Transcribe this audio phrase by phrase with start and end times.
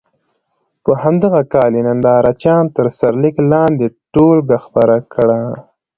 [0.83, 5.39] په همدغه کال یې ننداره چیان تر سرلیک لاندې ټولګه خپره کړه.